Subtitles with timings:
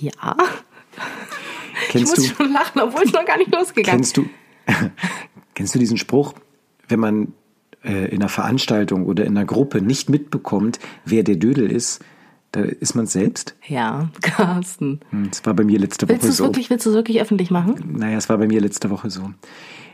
[0.00, 0.36] Ja.
[1.84, 4.14] Ich kennst muss du, schon lachen, obwohl es noch gar nicht losgegangen ist.
[4.14, 4.30] kennst
[4.68, 4.90] du,
[5.54, 6.34] kennst du diesen Spruch,
[6.88, 7.32] wenn man
[7.84, 12.04] äh, in einer Veranstaltung oder in einer Gruppe nicht mitbekommt, wer der Dödel ist,
[12.52, 13.54] da ist man selbst?
[13.66, 15.00] Ja, Carsten.
[15.10, 16.44] Hm, Das war bei mir letzte Willst du Woche es so.
[16.44, 17.94] wirklich, willst du es wirklich öffentlich machen?
[17.98, 19.30] Naja, es war bei mir letzte Woche so.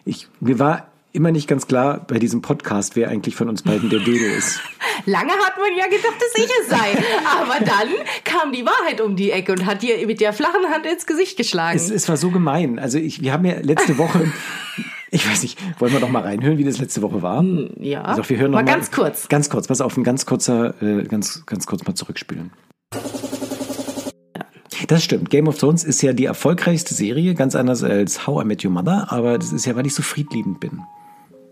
[0.04, 3.88] Ich, mir war immer nicht ganz klar bei diesem Podcast, wer eigentlich von uns beiden
[3.90, 4.60] der Dödel ist.
[5.06, 6.96] Lange hat man ja gedacht, dass ich es sei.
[7.40, 7.88] Aber dann
[8.24, 11.36] kam die Wahrheit um die Ecke und hat dir mit der flachen Hand ins Gesicht
[11.36, 11.76] geschlagen.
[11.76, 12.78] Es, es war so gemein.
[12.78, 14.32] Also ich, wir haben ja letzte Woche,
[15.10, 17.44] ich weiß nicht, wollen wir noch mal reinhören, wie das letzte Woche war?
[17.78, 18.02] ja.
[18.02, 19.28] Also wir hören noch mal mal, ganz kurz.
[19.28, 22.50] Ganz kurz, pass auf, ein ganz kurzer, äh, ganz, ganz kurz mal zurückspielen.
[24.88, 25.30] Das stimmt.
[25.30, 28.70] Game of Thrones ist ja die erfolgreichste Serie, ganz anders als How I Met Your
[28.70, 30.82] Mother, aber das ist ja, weil ich so friedliebend bin.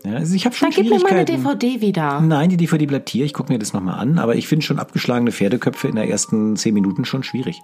[0.05, 1.25] Ja, also ich habe schon Dann gib mir meine.
[1.25, 2.19] DVD wieder.
[2.21, 3.25] Nein, die DVD bleibt hier.
[3.25, 4.19] Ich gucke mir das nochmal an.
[4.19, 7.61] Aber ich finde schon abgeschlagene Pferdeköpfe in der ersten zehn Minuten schon schwierig.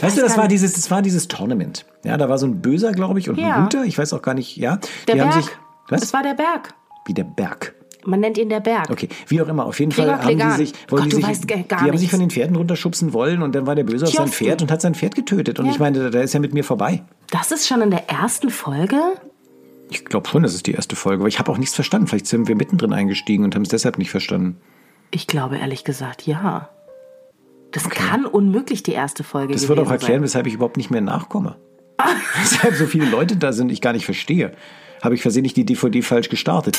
[0.00, 1.84] weißt du, das war dieses, das war dieses Tournament.
[2.04, 3.56] Ja, da war so ein Böser, glaube ich, und Ja.
[3.56, 3.84] ein Guter.
[3.84, 4.56] Ich weiß auch gar nicht.
[4.56, 4.76] Ja,
[5.08, 5.32] Der die Berg.
[5.34, 5.50] haben sich.
[5.88, 6.00] Was?
[6.00, 6.74] Das war der Berg.
[7.06, 7.74] Wie der Berg.
[8.04, 8.88] Man nennt ihn der Berg.
[8.90, 9.66] Okay, wie auch immer.
[9.66, 10.56] Auf jeden Fall Gregor haben die Clegane.
[10.56, 12.10] sich, wollen Gott, die sich, die haben sich nichts.
[12.10, 14.28] von den Pferden runterschubsen wollen und dann war der Böse auf sein.
[14.28, 15.58] Pferd und hat sein Pferd getötet.
[15.58, 15.72] Und Ja.
[15.72, 17.02] ich meine, da ist ja mit mir vorbei.
[17.32, 18.96] Das ist schon in der ersten Folge?
[19.90, 22.08] Ich glaube schon, das ist die erste Folge, aber ich habe auch nichts verstanden.
[22.08, 24.60] Vielleicht sind wir mittendrin eingestiegen und haben es deshalb nicht verstanden.
[25.10, 26.70] Ich glaube ehrlich gesagt, ja.
[27.72, 30.22] Das kann unmöglich die erste Folge Das gewesen würde auch erklären, sein.
[30.22, 31.56] weshalb ich überhaupt nicht mehr nachkomme.
[32.40, 34.52] weshalb so viele Leute da sind, ich gar nicht verstehe.
[35.02, 36.78] Habe ich versehentlich die DVD falsch gestartet.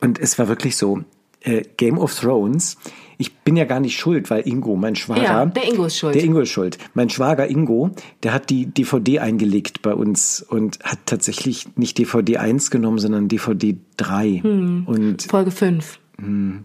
[0.00, 1.04] Und es war wirklich so,
[1.40, 2.76] äh, Game of Thrones,
[3.18, 5.22] ich bin ja gar nicht schuld, weil Ingo, mein Schwager...
[5.22, 6.14] Ja, der Ingo ist schuld.
[6.14, 6.78] Der Ingo ist schuld.
[6.94, 7.90] Mein Schwager Ingo,
[8.22, 13.28] der hat die DVD eingelegt bei uns und hat tatsächlich nicht DVD 1 genommen, sondern
[13.28, 14.40] DVD 3.
[14.42, 14.82] Hm.
[14.86, 15.98] Und, Folge 5.
[16.18, 16.64] und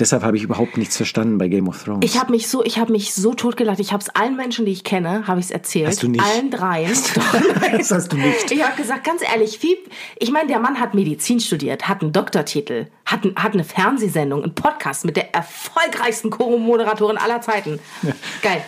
[0.00, 2.04] deshalb habe ich überhaupt nichts verstanden bei Game of Thrones.
[2.04, 3.78] Ich habe mich so, ich habe mich so totgelacht.
[3.78, 5.86] Ich habe es allen Menschen, die ich kenne, habe ich es erzählt.
[5.86, 6.24] Hast du nicht?
[6.24, 6.90] Allen dreien.
[7.76, 8.50] das hast du nicht.
[8.50, 9.76] Ich habe gesagt, ganz ehrlich, wie,
[10.18, 14.42] ich meine, der Mann hat Medizin studiert, hat einen Doktortitel, hat, ein, hat eine Fernsehsendung,
[14.42, 17.78] einen Podcast mit der erfolgreichsten Co-Moderatorin aller Zeiten.
[18.42, 18.64] Geil.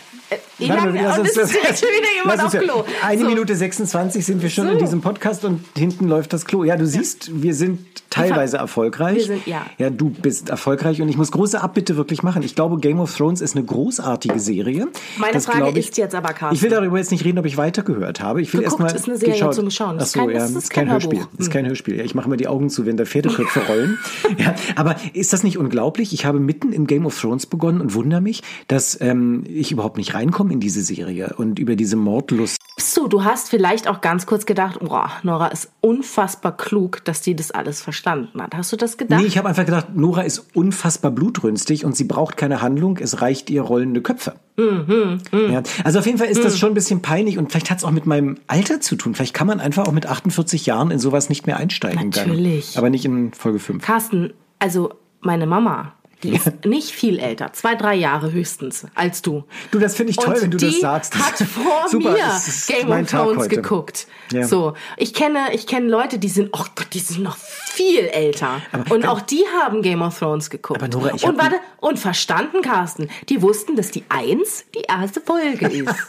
[0.58, 2.84] Wie lange- lass uns ist direkt schon wieder auf ja- Klo.
[3.02, 3.28] Eine So.
[3.28, 4.84] Minute 26 sind wir schon in So.
[4.84, 6.64] diesem Podcast und hinten läuft das Klo.
[6.64, 7.80] Ja, du siehst, wir sind
[8.10, 9.16] teilweise erfolgreich.
[9.16, 9.64] Wir sind- ja.
[9.78, 12.42] Ja, du bist erfolgreich und ich muss große Abbitte wirklich machen.
[12.42, 14.88] Ich glaube, Game of Thrones ist eine großartige Serie.
[15.18, 16.54] Meine Das Frage ich, ist jetzt aber, Carsten.
[16.56, 18.42] Ich will darüber jetzt nicht reden, ob ich weitergehört habe.
[18.42, 19.54] Ich will erstmal ist eine Serie geschaut.
[19.54, 19.90] zum Schauen.
[19.94, 21.20] Ach Das ist so, kein- ja, das das ist ist kein kein Hörspiel.
[21.36, 21.96] Das ist kein Hörspiel.
[21.98, 23.98] Ja, ich mache mir die Augen zu, wenn da Pferdeköpfe rollen.
[24.38, 26.12] Ja, aber ist das nicht unglaublich?
[26.12, 29.96] Ich habe mitten im Game of Thrones begonnen und wundere mich, dass ähm, ich überhaupt
[29.96, 32.58] nicht reinkomme in diese Serie und über diese Mordlust.
[32.76, 37.34] So, du hast vielleicht auch ganz kurz gedacht, boah, Nora ist unfassbar klug, dass die
[37.34, 38.54] das alles verstanden hat.
[38.54, 39.20] Hast du das gedacht?
[39.20, 43.20] Nee, ich habe einfach gedacht, Nora ist unfassbar blutrünstig und sie braucht keine Handlung, es
[43.20, 44.34] reicht ihr rollende Köpfe.
[44.56, 47.84] Ja, also auf jeden Fall ist das schon ein bisschen peinlich und vielleicht hat es
[47.84, 49.14] auch mit meinem Alter zu tun.
[49.14, 52.10] Vielleicht kann man einfach auch mit 48 Jahren in sowas nicht mehr einsteigen.
[52.10, 52.74] Natürlich.
[52.74, 52.80] Dann.
[52.80, 53.82] Aber nicht in Folge 5.
[53.82, 59.44] Carsten, also meine Mama, die ist nicht viel älter, zwei, drei Jahre höchstens als du.
[59.70, 61.14] Du, das finde ich toll, Und wenn du das sagst.
[61.16, 64.06] hat vor Super, mir das Game of Thrones geguckt.
[64.32, 64.46] Ja.
[64.46, 68.60] So, ich kenne, ich kenne Leute, die sind, oh Gott, die sind noch viel älter.
[68.72, 70.82] Aber und auch die haben Game of Thrones geguckt.
[70.82, 73.08] Aber Nora, ich und warte, und verstanden, Carsten.
[73.28, 75.88] Die wussten, dass die Eins die erste Folge ist.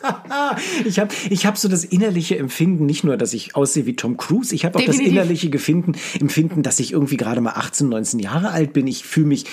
[0.85, 4.17] Ich habe ich hab so das innerliche Empfinden, nicht nur, dass ich aussehe wie Tom
[4.17, 5.13] Cruise, ich habe auch das Definitiv.
[5.17, 8.87] innerliche Gefinden, Empfinden, dass ich irgendwie gerade mal 18, 19 Jahre alt bin.
[8.87, 9.45] Ich fühle mich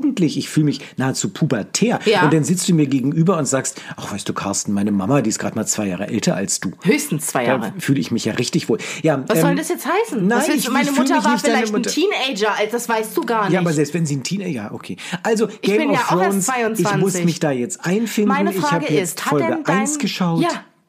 [0.00, 1.98] jugendlich, ich fühle mich nahezu pubertär.
[2.06, 2.22] Ja.
[2.24, 5.28] Und dann sitzt du mir gegenüber und sagst, ach weißt du, Carsten, meine Mama, die
[5.30, 6.70] ist gerade mal zwei Jahre älter als du.
[6.82, 7.72] Höchstens zwei Da Jahre.
[7.78, 8.78] fühle ich mich ja richtig wohl.
[9.02, 10.26] Ja, Was ähm, soll das jetzt heißen?
[10.26, 11.82] Nein, willst ich, meine ich Mutter war vielleicht ein.
[11.82, 13.52] Teenager, alt, das weißt du gar nicht.
[13.54, 14.96] Ja, aber selbst wenn sie ein Teenager, ja, okay.
[15.22, 16.96] Also, Game bin of ja auch erst Thrones, ich 22.
[17.00, 18.28] muss mich da jetzt einfinden.
[18.28, 20.42] Meine ich Frage habe jetzt ist, hat Folge denn dein- 1 geschaut.
[20.42, 20.48] Ja.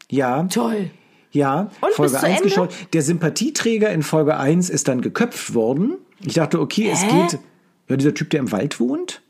[0.10, 0.44] Ja.
[0.44, 0.92] Toll.
[1.34, 2.50] Ja, Und Folge bis zu 1 Ende?
[2.50, 2.74] geschaut.
[2.92, 5.96] Der Sympathieträger in Folge 1 ist dann geköpft worden.
[6.26, 7.08] Ich dachte, okay, es Hä?
[7.30, 7.40] geht.
[7.92, 9.22] Ja, dieser Typ, der im Wald wohnt.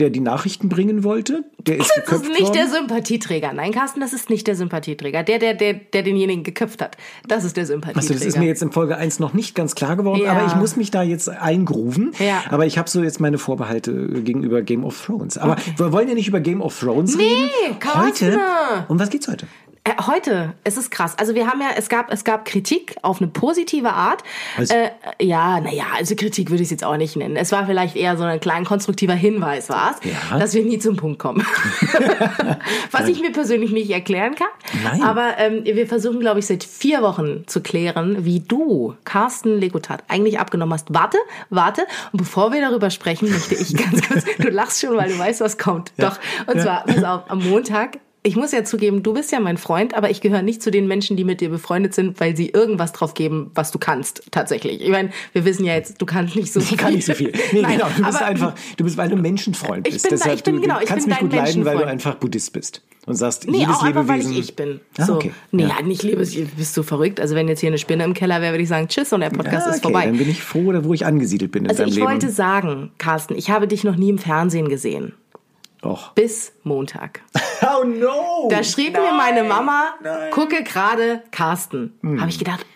[0.00, 1.44] der die Nachrichten bringen wollte.
[1.60, 2.52] Der ist Das ist nicht worden.
[2.54, 3.52] der Sympathieträger.
[3.52, 5.22] Nein, Carsten, das ist nicht der Sympathieträger.
[5.22, 6.96] Der, der, der, der denjenigen geköpft hat.
[7.28, 8.00] Das ist der Sympathieträger.
[8.10, 10.32] Also das ist mir jetzt in Folge 1 noch nicht ganz klar geworden, Ja.
[10.32, 12.10] aber ich muss mich da jetzt eingrooven.
[12.18, 12.42] Ja.
[12.50, 15.38] Aber ich habe so jetzt meine Vorbehalte gegenüber Game of Thrones.
[15.38, 17.78] Aber wir wollen ja nicht über Game of Thrones reden.
[17.78, 18.32] Carsten.
[18.32, 18.40] Heute.
[18.88, 19.46] Um was geht's heute?
[19.86, 21.14] Äh, heute, es ist krass.
[21.18, 24.22] Also wir haben ja, es gab, es gab Kritik auf eine positive Art.
[24.56, 24.88] Also- Äh,
[25.20, 27.36] ja, naja, also Kritik würde ich es jetzt auch nicht nennen.
[27.36, 30.38] Es war vielleicht eher so ein klein konstruktiver Hinweis, war es, Ja.
[30.38, 31.44] dass wir nie zum Punkt kommen.
[32.92, 34.48] Was ich mir persönlich nicht erklären kann.
[34.84, 35.02] Nein.
[35.02, 40.02] Aber ähm, wir versuchen, glaube ich, seit vier Wochen zu klären, wie du, Carsten Legotat,
[40.08, 40.94] eigentlich abgenommen hast.
[40.94, 41.18] Warte,
[41.50, 41.82] warte.
[42.12, 45.42] Und bevor wir darüber sprechen, möchte ich ganz kurz, du lachst schon, weil du weißt,
[45.42, 45.92] was kommt.
[45.98, 46.18] Doch.
[46.46, 46.62] Und Ja.
[46.62, 50.08] zwar, pass auf, am Montag ich muss ja zugeben, du bist ja mein Freund, aber
[50.10, 53.12] ich gehöre nicht zu den Menschen, die mit dir befreundet sind, weil sie irgendwas drauf
[53.12, 54.80] geben, was du kannst, tatsächlich.
[54.80, 56.72] Ich meine, wir wissen ja jetzt, du kannst nicht so viel.
[56.72, 57.32] Ich kann nicht so viel.
[57.52, 57.88] Nee, Nein, genau.
[57.96, 60.04] Du bist einfach, du bist, weil du Menschenfreund Ich bist.
[60.08, 61.86] bin da- Deshalb, ich bin- du, genau, ich kannst bin mich gut leiden, weil du
[61.86, 62.80] einfach Buddhist bist.
[63.06, 64.32] Und sagst, Nee, jedes auch einfach, weil Lebewesen.
[64.42, 64.80] ich ich bin.
[64.96, 65.14] Ah, so.
[65.16, 65.32] okay.
[65.52, 65.76] Nee, Ja.
[65.78, 65.82] ja.
[65.86, 67.20] nicht liebes, bist du verrückt.
[67.20, 69.28] Also wenn jetzt hier eine Spinne im Keller wäre, würde ich sagen, tschüss und der
[69.28, 70.06] Podcast Ah, ist okay, vorbei.
[70.06, 72.06] dann bin ich froh, wo ich angesiedelt bin in Also deinem ich Leben.
[72.08, 75.12] wollte sagen, Carsten, ich habe dich noch nie im Fernsehen gesehen.
[75.84, 76.12] Och.
[76.14, 77.20] Bis Montag.
[77.62, 78.48] Oh no!
[78.50, 79.94] Da schrieb mir meine Mama,
[80.32, 81.94] gucke gerade Carsten.
[82.02, 82.20] Hm.
[82.20, 82.66] Habe ich gedacht,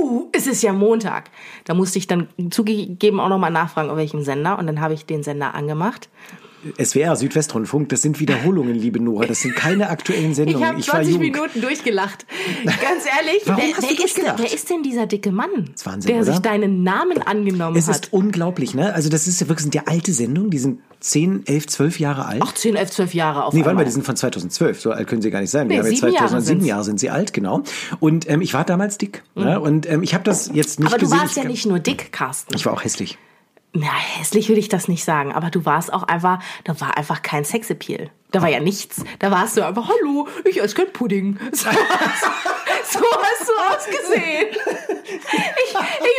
[0.00, 1.24] uh, es ist ja Montag.
[1.64, 4.58] Da musste ich dann zugegeben auch nochmal nachfragen, auf welchem Sender.
[4.58, 6.08] Und dann habe ich den Sender angemacht.
[6.82, 9.26] SWR, Südwestrundfunk, das sind Wiederholungen, liebe Nora.
[9.26, 10.66] Das sind keine aktuellen Ich Sendungen.
[10.66, 11.22] habe war 20 jung.
[11.22, 12.24] Minuten durchgelacht.
[12.64, 14.38] Ganz ehrlich, Warum wer, hast wer, du ist, durchgelacht?
[14.38, 16.32] wer ist denn dieser dicke Mann, ist Wahnsinn, der oder?
[16.32, 17.96] sich deinen Namen angenommen Es hat?
[18.06, 18.94] ist unglaublich, ne?
[18.94, 22.26] Also das ist ja wirklich sind ja alte Sendungen, die sind 10, 11, 12 Jahre
[22.26, 22.42] alt.
[22.44, 24.80] Ach, 10, 11, 12 Jahre auf Nee, warte mal, die sind von 2012.
[24.80, 25.66] So alt können sie gar nicht sein.
[25.66, 26.68] Nee, Wir haben jetzt sieben Jahre 2007 sind's.
[26.68, 27.62] Jahre sind sie alt, genau.
[28.00, 29.22] Und ähm, ich war damals dick.
[29.34, 29.58] Ne?
[29.60, 31.18] Und ähm, ich habe das jetzt nicht Aber du gesehen.
[31.20, 32.54] warst ich, ja nicht nur dick, Carsten.
[32.54, 33.18] Ich war auch hässlich.
[33.72, 33.86] Na,
[34.18, 37.44] hässlich würde ich das nicht sagen, aber du warst auch einfach, da war einfach kein
[37.44, 38.10] Sexappeal.
[38.32, 39.04] Da war ja nichts.
[39.20, 41.38] Da warst du einfach, hallo, ich esse kein Pudding.
[41.52, 43.52] So, hast- so hast du
[43.94, 44.48] ausgesehen.
[45.68, 45.69] Ich,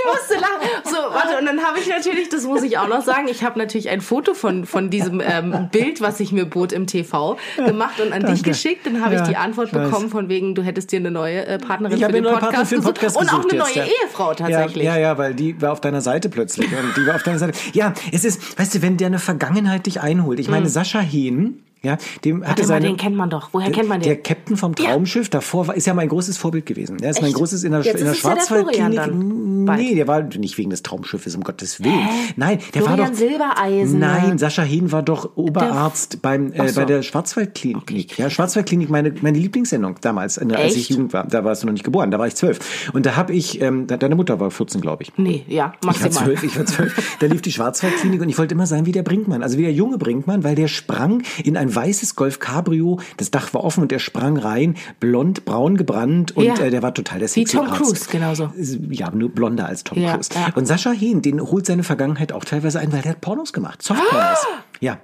[0.03, 0.69] ich musste lachen.
[0.85, 3.59] So, warte, und dann habe ich natürlich, das muss ich auch noch sagen, ich habe
[3.59, 7.99] natürlich ein Foto von, von diesem ähm, Bild, was ich mir bot im TV, gemacht
[7.99, 8.49] und an dich Danke.
[8.51, 8.85] geschickt.
[8.85, 11.45] Dann habe ich Ja, die Antwort ich bekommen von wegen, du hättest dir eine neue
[11.45, 12.95] äh, Partnerin Ich für den Podcast, für den gesucht.
[12.95, 13.91] Podcast und auch gesucht eine jetzt, neue ja.
[14.03, 14.85] Ehefrau tatsächlich.
[14.85, 16.69] Ja, ja, ja, weil die war auf deiner Seite plötzlich.
[16.71, 17.57] Und die war auf deiner Seite.
[17.73, 20.39] Ja, es ist, weißt du, wenn der eine Vergangenheit dich einholt.
[20.39, 22.47] Ich meine, Sascha Hehn, ja, dem hatte.
[22.49, 22.85] Warte mal, seine...
[22.87, 23.49] den kennt man doch.
[23.53, 24.09] Woher kennt man den?
[24.09, 26.97] Der Captain vom Traumschiff davor war, ist ja mein großes Vorbild gewesen.
[26.97, 27.37] Der ist mein Echt?
[27.37, 29.11] großes in der, Jetzt in der es ja der Schwarzwaldklinik.
[29.13, 32.07] Nee, der war nicht wegen des Traumschiffes, um Gottes Willen.
[32.35, 33.17] Nein, der war Florian doch.
[33.19, 33.99] Silbereisen.
[33.99, 36.79] Nein, Sascha Hehn war doch Oberarzt beim, äh, so.
[36.81, 38.17] bei der Schwarzwaldklinik.
[38.17, 40.89] Ja, Schwarzwaldklinik, meine, meine Lieblingssendung damals, äh, als ich Echt?
[40.91, 41.27] Jugend war.
[41.27, 42.91] Da warst du noch nicht geboren, da war ich zwölf.
[42.93, 45.13] Und da habe ich, ähm, de- deine Mutter war 14, glaube ich.
[45.17, 46.11] Nee, ja, Ich war maximal.
[46.11, 47.17] zwölf, ich war zwölf.
[47.19, 49.73] Da lief die Schwarzwaldklinik und ich wollte immer sein wie der Brinkmann, also wie der
[49.73, 53.91] junge Brinkmann, weil der sprang in ein weißes Golf Cabrio, das Dach war offen und
[53.91, 56.55] der sprang rein, blond, braun gebrannt und Ja.
[56.55, 57.81] äh, der war total der Wie sexy Tom Arzt.
[57.81, 58.51] Cruise, genauso.
[58.89, 60.29] Ja, nur blonder als Tom Ja, Cruise.
[60.33, 60.53] ja.
[60.55, 63.81] Und Sascha Hehn, den holt seine Vergangenheit auch teilweise ein, weil der hat Pornos gemacht,
[63.81, 64.45] Softpornos.
[64.79, 64.99] Ja.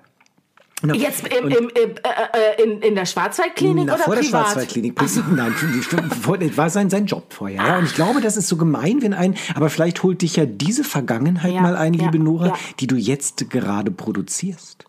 [0.80, 0.94] Genau.
[0.94, 4.44] Jetzt im, im, im, äh, äh, in, in der Schwarzwaldklinik na, oder vor der privat?
[4.46, 5.02] Schwarzwaldklinik.
[5.36, 7.64] Nein, die- vor- das war sein, sein Job vorher.
[7.66, 7.78] Ja?
[7.80, 10.84] Und ich glaube, das ist so gemein, wenn ein, aber vielleicht holt dich ja diese
[10.84, 14.86] Vergangenheit Ja, mal ein, ja, liebe Nora, die du jetzt gerade produzierst.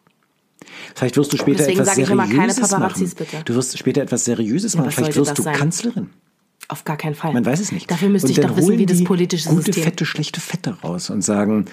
[0.94, 3.26] Vielleicht wirst du später Deswegen etwas sag ich immer, keine Seriöses Paparazzis, machen.
[3.30, 3.44] bitte.
[3.44, 4.86] Du wirst später etwas Seriöses machen.
[4.86, 5.56] was Vielleicht wirst du sein?
[5.56, 6.10] Kanzlerin.
[6.68, 7.32] Auf gar keinen Fall.
[7.32, 7.90] Man weiß es nicht.
[7.90, 9.84] Dafür müsste ich doch wissen, wie das politische gute, System.
[9.84, 11.64] fette, schlechte Fette raus und sagen,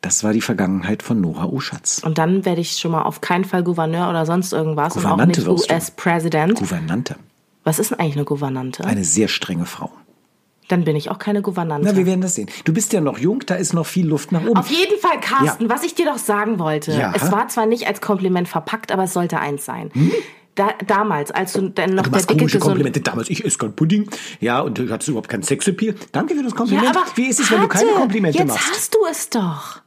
[0.00, 2.00] das war die Vergangenheit von Nora Oschatz.
[2.02, 5.10] Und dann werde ich schon mal auf keinen Fall Gouverneur oder sonst irgendwas und auch
[5.10, 5.70] Gouvernante nicht.
[5.70, 6.58] US-Präsident.
[6.58, 7.16] Gouvernante.
[7.64, 8.84] Was ist denn eigentlich eine Gouvernante?
[8.84, 9.90] Eine sehr strenge Frau.
[10.70, 11.88] Dann bin ich auch keine Gouvernante.
[11.88, 12.48] Na, wir werden das sehen.
[12.64, 14.56] Du bist ja noch jung, da ist noch viel Luft nach oben.
[14.56, 15.70] Auf jeden Fall, Carsten, Ja.
[15.70, 16.92] was ich dir doch sagen wollte.
[16.92, 17.12] Ja.
[17.14, 19.90] Es war zwar nicht als Kompliment verpackt, aber es sollte eins sein.
[20.54, 23.30] Da, damals, als du dann noch Du der dicke Komplimente damals.
[23.30, 24.08] Ich esse kein Pudding.
[24.40, 25.94] Ja, und du hattest überhaupt keinen Sexappeal.
[26.12, 26.88] Danke für das Ja, Kompliment.
[26.96, 28.70] aber Wie ist es, wenn du keine Komplimente jetzt machst?
[28.70, 29.80] hast du es doch.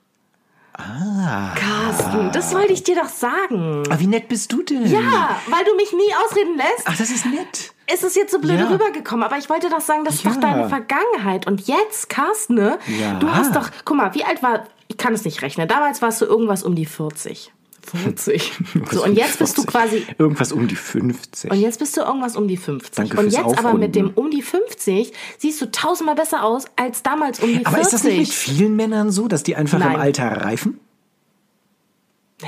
[0.73, 1.53] Ah.
[1.55, 3.83] Carsten, das wollte ich dir doch sagen.
[3.87, 4.85] Aber wie nett bist du denn?
[4.87, 6.85] Ja, weil du mich nie ausreden lässt.
[6.85, 7.72] Ach, das ist nett.
[7.91, 8.69] Ist es jetzt so blöde Ja.
[8.69, 10.31] rübergekommen, aber ich wollte doch sagen, das ist Ja.
[10.31, 11.47] doch deine Vergangenheit.
[11.47, 12.77] Und jetzt, Carsten, ne?
[13.01, 13.19] Ja.
[13.19, 16.21] Du hast doch, guck mal, wie alt war, ich kann es nicht rechnen, damals warst
[16.21, 17.51] du irgendwas um die 40.
[17.85, 18.53] 40.
[18.91, 19.65] so, und jetzt bist du 40.
[19.65, 21.51] quasi, Irgendwas um die 50.
[21.51, 22.95] und jetzt bist du irgendwas um die 50.
[22.95, 24.21] Danke und fürs jetzt aber mit dem Aufrunden.
[24.25, 27.83] um die 50 siehst du tausendmal besser aus als damals um die Aber 40.
[27.83, 29.95] ist das nicht mit vielen Männern so, dass die einfach Nein.
[29.95, 30.79] im Alter reifen?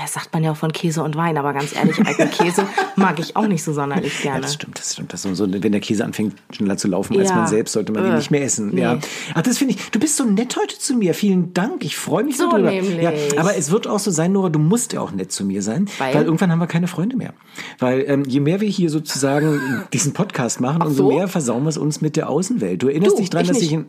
[0.02, 3.20] Das sagt man ja auch von Käse und Wein, aber ganz ehrlich, alten Käse mag
[3.20, 4.42] ich auch nicht so sonderlich Ja, gerne.
[4.42, 5.14] das stimmt, das stimmt.
[5.14, 7.36] Das so, wenn der Käse anfängt schneller zu laufen als Ja.
[7.38, 8.72] man selbst, sollte man ihn Äh, nicht mehr essen.
[8.74, 8.82] nee.
[8.82, 9.00] Ja.
[9.34, 9.92] Ach, das finde ich.
[9.92, 11.14] Du bist so nett heute zu mir.
[11.14, 11.84] Vielen Dank.
[11.86, 12.72] Ich freue mich So darüber.
[12.72, 13.02] nämlich.
[13.02, 15.62] Ja, aber es wird auch so sein, Nora, du musst ja auch nett zu mir
[15.62, 16.24] sein, weil, Weil?
[16.26, 17.34] irgendwann haben wir keine Freunde mehr.
[17.80, 19.60] Weil ähm, je mehr wir hier sozusagen
[19.94, 21.16] diesen Podcast machen, umso so?
[21.16, 22.82] mehr versauen wir es uns mit der Außenwelt.
[22.84, 23.68] Du erinnerst Du, dich dran, ich dass nicht.
[23.68, 23.86] ich in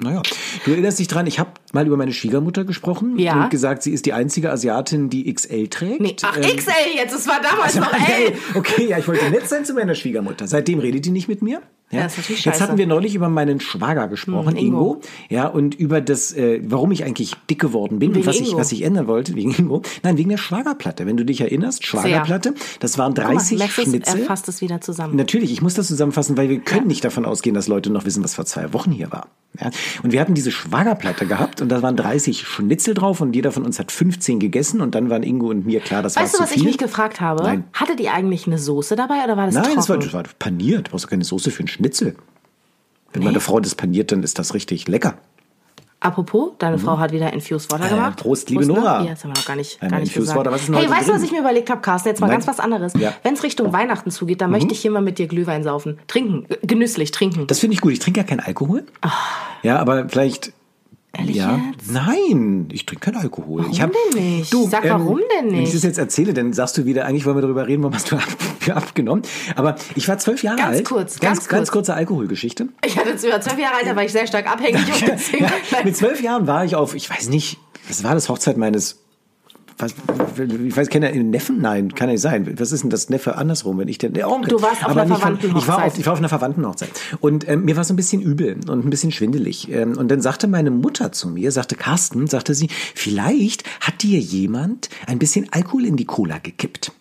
[0.00, 0.22] naja,
[0.64, 3.44] du erinnerst dich dran, ich habe mal über meine Schwiegermutter gesprochen Ja.
[3.44, 6.00] und gesagt, sie ist die einzige Asiatin, die XL trägt.
[6.00, 8.32] Nee, ach, Ähm, XL jetzt, es war damals noch Ey, L.
[8.54, 10.46] Okay, ja, ich wollte nett sein zu meiner Schwiegermutter.
[10.46, 11.62] Seitdem redet die nicht mit mir.
[11.92, 12.64] Ja, Ja, ist natürlich Jetzt scheiße.
[12.68, 14.78] hatten wir neulich über meinen Schwager gesprochen, Hm, Ingo.
[14.94, 15.00] Ingo.
[15.28, 18.56] Ja, und über das, äh, warum ich eigentlich dick geworden bin Wegen und was ich,
[18.56, 19.82] was ich ändern wollte, wegen Ingo.
[20.02, 21.06] Nein, wegen der Schwagerplatte.
[21.06, 24.24] Wenn du dich erinnerst, Schwagerplatte, das waren Guck mal, 30 merkst du, er Schnitzel.
[24.24, 25.16] fasst es wieder zusammen.
[25.16, 28.24] Natürlich, ich muss das zusammenfassen, weil wir können nicht davon ausgehen, dass Leute noch wissen,
[28.24, 29.28] was vor zwei Wochen hier war.
[29.60, 29.70] Ja?
[30.02, 33.64] Und wir hatten diese Schwagerplatte gehabt und da waren 30 Schnitzel drauf und jeder von
[33.66, 36.36] uns hat 15 gegessen und dann waren Ingo und mir klar, das war Weißt du,
[36.38, 36.62] zu was viel.
[36.62, 37.42] ich mich gefragt habe?
[37.42, 37.64] Nein.
[37.74, 39.76] Hattet ihr eigentlich eine Soße dabei oder war das Nein, trocken?
[39.76, 40.86] das war, das war paniert.
[40.86, 41.81] Du brauchst keine Soße für einen Schnitzel.
[43.12, 45.18] Wenn meine Frau das paniert, dann ist das richtig lecker.
[46.00, 48.18] Apropos, deine Frau hat wieder Infused Water Äh, gemacht.
[48.18, 48.72] Prost, liebe ne?
[48.72, 49.04] Nora.
[49.04, 50.36] Ja, das haben wir noch gar nicht, gar nicht gesagt.
[50.36, 52.08] Water, was ist denn hey, weißt du, was ich mir überlegt habe, Carsten?
[52.08, 52.38] Jetzt mal Nein.
[52.38, 52.94] ganz was anderes.
[52.94, 53.10] Ja.
[53.10, 53.14] Mhm.
[53.22, 56.00] Wenn es Richtung Weihnachten zugeht, dann möchte ich hier mal mit dir Glühwein saufen.
[56.08, 57.46] Trinken, äh, genüsslich trinken.
[57.46, 57.92] Das finde ich gut.
[57.92, 58.84] Ich trinke ja keinen Alkohol.
[59.62, 60.52] Ja, aber vielleicht.
[61.14, 61.60] Ehrlich ja.
[61.76, 61.90] jetzt?
[61.90, 63.60] Nein, ich trinke keinen Alkohol.
[63.60, 64.52] Warum ich hab, denn nicht?
[64.52, 65.74] Du, Sag, warum denn Wenn ich nicht?
[65.74, 68.16] das jetzt erzähle, dann sagst du wieder, eigentlich wollen wir darüber reden, warum hast du
[68.16, 68.24] ab,
[68.74, 69.22] abgenommen.
[69.54, 70.84] Aber ich war zwölf Jahre Ganz alt.
[70.86, 71.70] kurz, ganz, ganz ganz kurz.
[71.72, 72.68] kurze Alkoholgeschichte.
[72.86, 74.80] ich hatte jetzt über zwölf Jahre alt, da war ich sehr stark abhängig.
[75.38, 75.48] Ja,
[75.84, 79.01] mit zwölf Jahren war ich auf, ich weiß nicht, was war das Hochzeit meines,
[79.78, 79.94] was,
[80.38, 81.60] ich weiß, kennt er einen Neffen?
[81.60, 82.58] Nein, kann nicht sein.
[82.58, 84.50] Was ist denn das Neffe andersrum, wenn ich den, der Onkel.
[84.50, 85.98] Du warst auf Aber einer von- Ich war, auf, Verwandtenhochzeit.
[85.98, 86.90] ich war auf einer Verwandtenhochzeit.
[87.20, 89.70] Und ähm, mir war so ein bisschen übel und ein bisschen schwindelig.
[89.70, 94.18] Ähm, und dann sagte meine Mutter zu mir, sagte Carsten, sagte sie, vielleicht hat dir
[94.18, 96.92] jemand ein bisschen Alkohol in die Cola gekippt.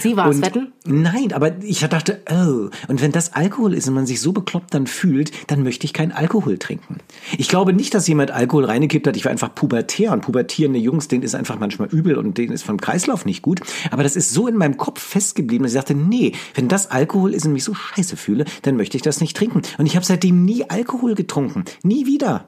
[0.00, 0.72] Sie war es, wetten?
[0.84, 4.72] Nein, aber ich dachte, oh, und wenn das Alkohol ist und man sich so bekloppt
[4.72, 6.98] dann fühlt, dann möchte ich keinen Alkohol trinken.
[7.38, 9.16] Ich glaube nicht, dass jemand Alkohol reingekippt hat.
[9.16, 12.62] Ich war einfach pubertär und pubertierende Jungs, denen ist einfach manchmal übel und denen ist
[12.62, 13.60] vom Kreislauf nicht gut.
[13.90, 17.34] Aber das ist so in meinem Kopf festgeblieben, dass ich dachte, nee, wenn das Alkohol
[17.34, 19.62] ist und mich so scheiße fühle, dann möchte ich das nicht trinken.
[19.78, 21.64] Und ich habe seitdem nie Alkohol getrunken.
[21.82, 22.46] Nie wieder.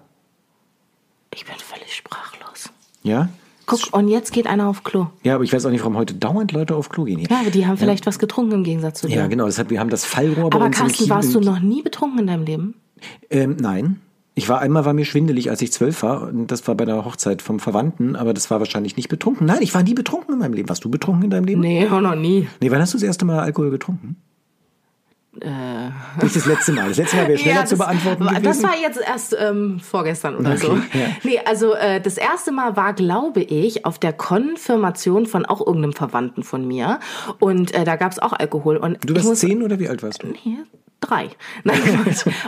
[1.34, 2.70] Ich bin völlig sprachlos.
[3.02, 3.28] Ja?
[3.66, 5.08] Guck, und jetzt geht einer auf Klo.
[5.24, 7.28] Ja, aber ich weiß auch nicht, warum heute dauernd Leute auf Klo gehen hier.
[7.28, 9.16] Ja, aber die haben vielleicht was getrunken im Gegensatz zu dir.
[9.16, 9.46] Ja, genau.
[9.46, 12.26] Deshalb, wir haben das Fallrohr bei Aber uns Carsten, warst du noch nie betrunken in
[12.28, 12.74] deinem Leben?
[13.28, 14.00] Ähm, nein.
[14.38, 16.22] Ich war einmal war mir schwindelig, als ich zwölf war.
[16.28, 19.46] Und das war bei der Hochzeit vom Verwandten, aber das war wahrscheinlich nicht betrunken.
[19.46, 20.68] Nein, ich war nie betrunken in meinem Leben.
[20.68, 21.62] Warst du betrunken in deinem Leben?
[21.62, 22.46] Nee, auch noch nie.
[22.60, 24.16] Nee, wann hast du das erste Mal Alkohol getrunken?
[25.40, 26.88] Äh, Nicht das letzte Mal.
[26.88, 28.62] Das letzte Mal wäre schneller Ja, zu das- beantworten Das gewesen.
[28.64, 30.72] war jetzt erst ähm, vorgestern oder so.
[30.72, 31.06] Okay, ja.
[31.24, 35.92] Nee, also äh, das erste Mal war, glaube ich, auf der Konfirmation von auch irgendeinem
[35.92, 37.00] Verwandten von mir.
[37.38, 38.76] Und äh, da gab es auch Alkohol.
[38.76, 40.28] Und du warst zehn oder wie alt warst du?
[40.28, 40.58] Nee,
[41.00, 41.28] drei.
[41.64, 41.80] Nein,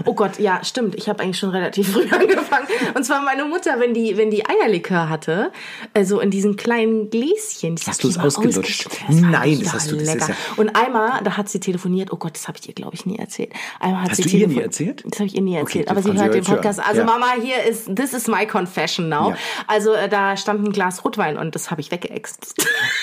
[0.04, 0.94] oh Gott, ja, stimmt.
[0.96, 2.66] Ich habe eigentlich schon relativ früh angefangen.
[2.94, 5.52] Und zwar meine Mutter, wenn die, wenn die Eierlikör hatte,
[5.94, 7.76] also in diesen kleinen Gläschen.
[7.76, 8.86] die Hast du es ausgelutscht?
[9.06, 10.28] Das Nein, das hast du- das ist lecker.
[10.30, 12.12] ja- Und einmal, da hat sie telefoniert.
[12.12, 13.52] Oh Gott, das habe ich ihr, glaube ich, nie erzählt.
[13.80, 15.04] Einmal hat Hast sie du ihr nie erzählt?
[15.06, 15.86] Das habe ich ihr nie Okay, erzählt.
[15.90, 16.78] das aber sie hört den Podcast.
[16.80, 16.88] hören.
[16.88, 17.06] Also Ja.
[17.06, 19.30] Mama, hier ist, this is my confession now.
[19.30, 19.36] Ja.
[19.66, 22.54] Also äh, da stand ein Glas Rotwein und das habe ich weggeext.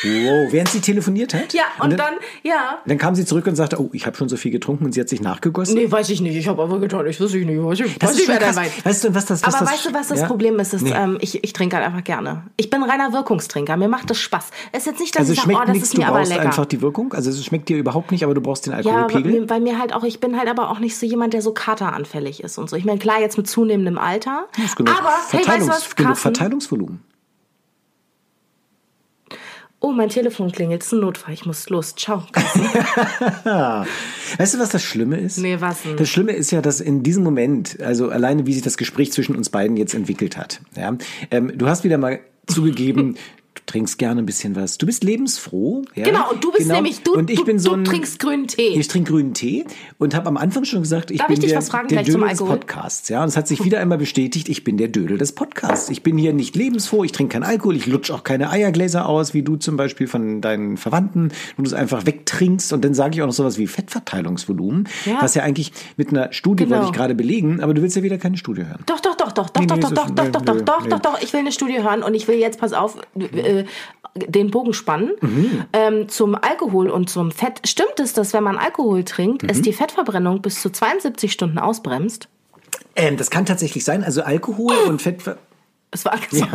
[0.03, 1.53] Wow, während sie telefoniert hat?
[1.53, 2.79] ja, und, dann, ja.
[2.85, 4.99] Dann kam sie zurück und sagte, oh, ich habe schon so viel getrunken und sie
[5.01, 5.75] hat sich nachgegossen.
[5.75, 6.35] Nee, weiß ich nicht.
[6.35, 7.05] Ich habe aber getan.
[7.07, 7.61] Ich weiß ich nicht.
[7.61, 8.57] Weiß ich, Das weiß ist schon krass.
[8.83, 10.27] Weißt du, was das was Aber das, weißt du, was das ja?
[10.27, 10.73] Problem ist?
[10.73, 10.93] ist Nee.
[10.95, 12.43] ähm, ich, ich trinke halt einfach gerne.
[12.57, 13.77] Ich bin reiner Wirkungstrinker.
[13.77, 14.49] Mir macht das Spaß.
[14.71, 16.17] Es ist jetzt nicht, dass Also ich sage, oh, das nichts, ist du mir aber
[16.19, 16.43] brauchst lecker.
[16.45, 17.13] einfach die Wirkung.
[17.13, 19.31] Also es schmeckt dir überhaupt nicht, aber du brauchst den ja, Alkoholpegel.
[19.41, 21.53] mir, bei mir halt auch, ich bin halt aber auch nicht so jemand, der so
[21.53, 22.75] kateranfällig ist und so.
[22.75, 24.45] Ich meine, klar, jetzt mit zunehmendem Alter.
[24.55, 26.21] Das ist genug aber, hey, weißt du was, genug Carsten?
[26.35, 27.01] Verteilungsvolumen.
[29.85, 30.81] Oh, mein Telefon klingelt.
[30.81, 31.35] Es ist ein Notfall.
[31.35, 31.93] Ich muss los.
[31.95, 32.23] Ciao.
[33.43, 35.37] Weißt du, was das Schlimme ist?
[35.37, 35.95] Nee, was denn?
[35.95, 39.35] Das Schlimme ist ja, dass in diesem Moment, also alleine wie sich das Gespräch zwischen
[39.35, 40.97] uns beiden jetzt entwickelt hat, ja,
[41.29, 43.15] ähm, du hast wieder mal zugegeben,
[43.65, 44.77] trinkst gerne ein bisschen was.
[44.77, 45.83] Du bist lebensfroh.
[45.95, 46.03] Ja?
[46.05, 48.47] Genau, und du bist nämlich, du, und ich du, bin so du ein, trinkst grünen
[48.47, 48.67] Tee.
[48.79, 49.65] Ich trinke grünen Tee
[49.97, 52.03] und habe am Anfang schon gesagt, ich Darf bin ich dich der, was fragen der
[52.03, 52.39] Dödel des?
[52.39, 53.09] Podcasts.
[53.09, 55.89] Ja, und es hat sich wieder einmal bestätigt, ich bin der Dödel des Podcasts.
[55.89, 59.33] Ich bin hier nicht lebensfroh, ich trinke keinen Alkohol, ich lutsch auch keine Eiergläser aus,
[59.33, 62.71] wie du zum Beispiel von deinen Verwandten, wo du es einfach wegtrinkst.
[62.73, 65.17] Und dann sage ich auch noch sowas wie Fettverteilungsvolumen, Ja.
[65.21, 66.77] was ja eigentlich mit einer Studie Genau.
[66.77, 68.83] wollte ich gerade belegen, aber du willst ja wieder keine Studie hören.
[68.85, 70.99] Doch, doch, doch, doch, doch, Nee, doch, nee, doch, doch, doch, doch, doch, doch, doch,
[70.99, 71.21] doch.
[71.21, 73.54] Ich will eine Studie hören und ich will jetzt, pass auf, äh,
[74.15, 75.65] den Bogen spannen Mhm.
[75.73, 77.61] ähm, zum Alkohol und zum Fett.
[77.67, 79.49] Stimmt es, dass wenn man Alkohol trinkt, Mhm.
[79.49, 82.27] es die Fettverbrennung bis zu 72 Stunden ausbremst?
[82.95, 84.03] Ähm, das kann tatsächlich sein.
[84.03, 85.21] Also Alkohol und Fett.
[85.91, 86.47] Es war ja,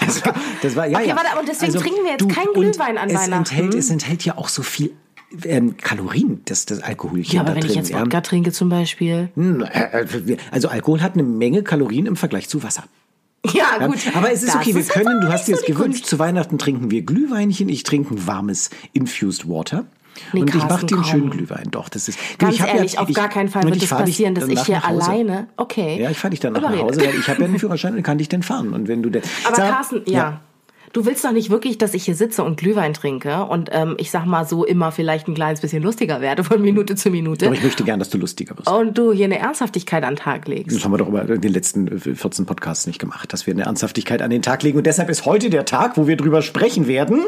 [0.00, 1.16] das, war, das war ja, Okay, ja.
[1.16, 3.54] warte, aber deswegen trinken wir jetzt keinen und Glühwein an es Weihnachten.
[3.54, 4.92] Enthält, es enthält ja auch so viel
[5.44, 7.70] ähm, Kalorien, das, das Alkoholchen Ja, aber da wenn drin.
[7.70, 8.00] ich jetzt ja.
[8.02, 9.30] Wodka trinke zum Beispiel.
[9.34, 12.84] Hm, äh, äh, Also Alkohol hat eine Menge Kalorien im Vergleich zu Wasser.
[13.52, 13.98] Ja, Ja, gut.
[14.14, 16.00] aber es ist Das okay, wir jetzt können, du hast dir so jetzt die gewünscht,
[16.00, 16.06] Kunst.
[16.10, 19.84] zu Weihnachten trinken wir Glühweinchen, ich trinke warmes Infused Water.
[20.32, 21.30] Nee, und ich mache Carsten, dir einen schönen.
[21.30, 21.68] Glühwein.
[21.70, 22.18] Doch, das ist.
[22.38, 24.84] Ganz ich ehrlich, ja, auf ich, gar keinen Fall wird es passieren, dass ich hier
[24.84, 25.48] alleine.
[25.56, 26.00] Okay.
[26.00, 26.62] Ja, ich fahre dich dann nach.
[26.62, 28.74] Hause, weil ich habe ja einen Führerschein und kann dich dann fahren.
[28.74, 30.40] Und wenn du denn, Aber Sag- Carsten, ja.
[30.92, 34.10] Du willst doch nicht wirklich, dass ich hier sitze und Glühwein trinke und ähm, ich
[34.10, 37.46] sag mal so immer vielleicht ein kleines bisschen lustiger werde von Minute zu Minute.
[37.46, 38.68] Aber ich möchte gern, dass du lustiger wirst.
[38.68, 40.76] und du hier eine Ernsthaftigkeit an den Tag legst.
[40.76, 43.62] Das haben wir doch über den letzten äh, 14 Podcasts nicht gemacht, dass wir eine
[43.62, 44.76] Ernsthaftigkeit an den Tag legen.
[44.76, 47.20] Und deshalb ist heute der Tag, wo wir drüber sprechen werden.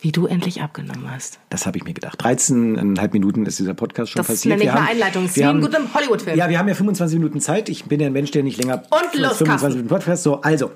[0.00, 1.38] Wie du endlich abgenommen hast.
[1.48, 2.20] Das habe ich mir gedacht.
[2.22, 4.58] 13,5 Minuten ist dieser Podcast schon Das passiert.
[4.58, 5.22] nenne ich haben- Einleitung.
[5.22, 6.36] Das ist wie ein guter Hollywood-Film.
[6.36, 7.68] Ja, wir haben ja 25 Minuten Zeit.
[7.68, 9.68] Ich bin ja ein Mensch, der nicht länger Und los, 25 Carsten.
[9.70, 10.22] Minuten Podcast.
[10.24, 10.72] So, also,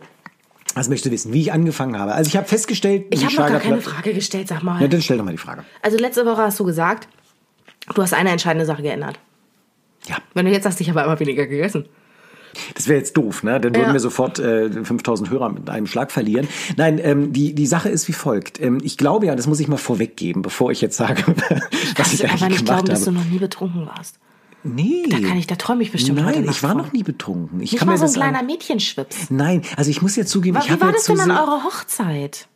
[0.77, 2.13] was möchtest du wissen, wie ich angefangen habe?
[2.15, 4.81] Also ich habe festgestellt, Ich habe noch gar keine Frage gestellt, sag mal.
[4.81, 5.65] Ja, dann stell doch mal die Frage.
[5.83, 7.09] Also letzte Woche hast du gesagt,
[7.95, 9.19] du hast eine entscheidende Sache geändert.
[10.07, 11.87] Ja, Wenn du jetzt sagst, ich habe immer weniger gegessen.
[12.75, 13.61] das wäre jetzt doof, ne?
[13.61, 13.93] Dann würden Ja.
[13.93, 16.47] wir sofort äh, 5000 Hörer mit einem Schlag verlieren.
[16.77, 18.61] Nein, ähm, die, die Sache ist wie folgt.
[18.61, 21.23] Ähm, ich glaube ja, das muss ich mal vorweggeben, bevor ich jetzt sage,
[21.97, 23.19] was ich aber eigentlich nicht gemacht glauben, dass du habe.
[23.19, 24.19] noch nie betrunken warst.
[24.75, 25.05] Nee.
[25.09, 26.79] Da kann ich, da träume ich bestimmt Nein, ich war von.
[26.79, 27.61] noch nie betrunken.
[27.61, 29.31] Ich Nicht kann mal mir so ein das kleiner an- Mädchenschwips.
[29.31, 31.31] Nein, also ich muss ja zugeben, Wa- ich Wie habe war ja das denn an
[31.31, 32.49] eurer Hochzeit?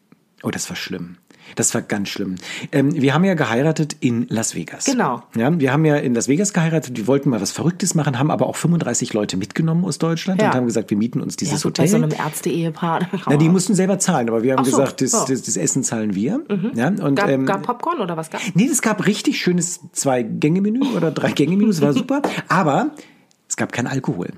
[0.43, 1.17] Oh, das war schlimm.
[1.57, 2.37] Das war ganz schlimm.
[2.73, 4.85] Ähm, wir haben ja geheiratet in Las Vegas.
[4.85, 5.23] Genau.
[5.37, 6.97] Ja, wir haben ja in Las Vegas geheiratet.
[6.97, 10.49] Wir wollten mal was Verrücktes machen, haben aber auch 35 Leute mitgenommen aus Deutschland Ja.
[10.51, 11.89] und haben gesagt, wir mieten uns Ja, dieses gut, bei Hotel.
[11.89, 13.09] so einem Ärzte-Ehepaar.
[13.27, 15.25] Na, die mussten selber zahlen, aber wir haben so, gesagt, das, ja.
[15.29, 16.41] das, das Essen zahlen wir.
[16.75, 18.41] Ja, und, Gab, ähm, gab Popcorn oder was gab?
[18.55, 22.23] Nee, es gab richtig schönes Zwei-Gänge-Menü oder Drei-Gänge-Menü, das war super.
[22.49, 22.91] Aber
[23.49, 24.29] es gab keinen Alkohol.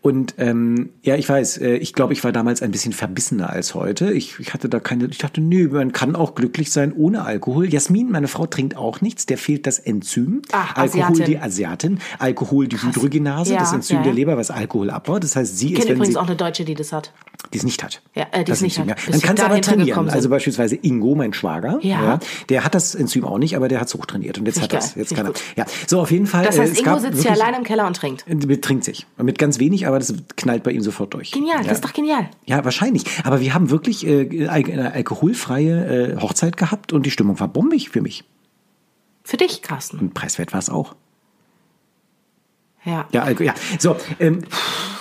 [0.00, 3.74] Und ähm, ja, ich weiß, äh, ich glaube, ich war damals ein bisschen verbissener als
[3.74, 4.12] heute.
[4.12, 7.68] Ich, ich hatte da keine, ich dachte, nö, man kann auch glücklich sein ohne Alkohol.
[7.72, 10.42] Jasmin, meine Frau, trinkt auch nichts, der fehlt das Enzym.
[10.52, 11.24] Ach, Alkohol, Asiatin.
[11.26, 14.16] die Asiatin, Alkohol, die Hydrogenase, Ja, das Enzym ja, der ja.
[14.16, 15.22] Leber, was Alkohol abbaut.
[15.24, 17.12] Das heißt, sie Ich ist, kenne wenn übrigens sie auch eine Deutsche, die das hat.
[17.52, 18.02] die es nicht hat.
[18.14, 19.10] Ja, äh, die es nicht Enzym, hat.
[19.10, 20.08] Man kann es aber trainieren.
[20.10, 22.18] Also beispielsweise Ingo, mein Schwager, Ja.
[22.48, 24.84] der hat das Enzym auch nicht, aber der hat es hochtrainiert und jetzt Finde hat
[24.84, 24.94] ich das.
[24.96, 25.64] Jetzt kann ich er.
[25.64, 26.44] Ja, so auf jeden Fall.
[26.44, 28.24] Das äh, heißt, es Ingo sitzt hier alleine im Keller und trinkt.
[28.26, 29.06] Betrinkt sich.
[29.22, 31.30] Mit ganz wenig, aber das knallt bei ihm sofort durch.
[31.30, 31.62] Genial, ja.
[31.62, 32.28] das ist doch genial.
[32.44, 33.04] Ja, wahrscheinlich.
[33.24, 37.90] Aber wir haben wirklich äh, eine alkoholfreie äh, Hochzeit gehabt und die Stimmung war bombig
[37.90, 38.24] für mich.
[39.22, 39.98] Für dich, Carsten.
[39.98, 40.96] Und preiswert war es auch.
[42.84, 43.06] Ja.
[43.12, 43.54] Ja, Alko, ja.
[43.78, 44.42] So, ähm,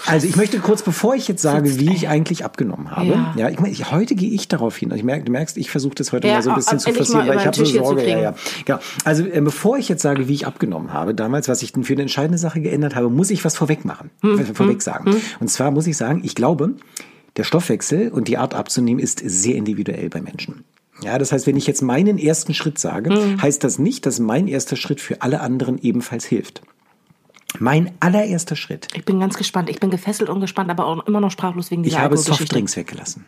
[0.06, 3.50] also ich möchte kurz, bevor ich jetzt sage, wie ich eigentlich abgenommen habe, ja, Ja.
[3.50, 4.92] ich meine, ich, heute gehe ich darauf hin.
[4.96, 7.28] Ich merk, du merkst, ich versuche das heute Ja, mal so ein bisschen zu forcieren,
[7.28, 8.08] weil ich habe so Sorge.
[8.08, 8.32] Ja, ja.
[8.32, 8.64] kriegen.
[8.66, 8.80] Genau.
[9.06, 11.94] Also äh, bevor ich jetzt sage, wie ich abgenommen habe damals, was ich denn für
[11.94, 15.16] eine entscheidende Sache geändert habe, muss ich was vorweg machen, Hm, äh, vorweg sagen.
[15.40, 16.76] Und zwar muss ich sagen, ich glaube,
[17.38, 20.64] der Stoffwechsel und die Art abzunehmen ist sehr individuell bei Menschen.
[21.04, 23.42] Ja, das heißt, wenn ich jetzt meinen ersten Schritt sage, Hm.
[23.42, 26.62] heißt das nicht, dass mein erster Schritt für alle anderen ebenfalls hilft.
[27.60, 28.88] Mein allererster Schritt.
[28.94, 29.70] Ich bin ganz gespannt.
[29.70, 32.44] Ich bin gefesselt und gespannt, aber auch immer noch sprachlos wegen Ich dieser habe Alkoholgeschichte.
[32.44, 33.26] Softdrinks weggelassen.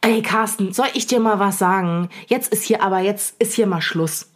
[0.00, 2.08] Ey, Carsten, soll ich dir mal was sagen?
[2.26, 4.28] Jetzt ist hier aber, jetzt ist hier mal Schluss.